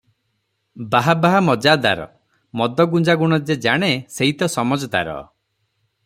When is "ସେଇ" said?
4.17-4.33